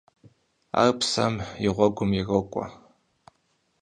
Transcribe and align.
Ар 0.81 0.91
псэм 0.99 1.33
и 1.67 1.69
гъуэгум 1.75 2.11
ирокӀуэ. 2.19 2.65